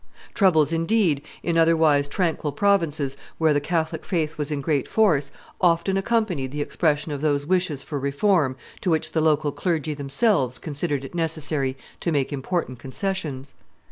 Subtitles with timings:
[0.33, 5.29] Troubles, indeed, in otherwise tranquil provinces, where the Catholic faith was in great force,
[5.61, 10.57] often accompanied the expression of those wishes for reform to which the local clergy themselves
[10.57, 13.53] considered it necessary to make important concessions.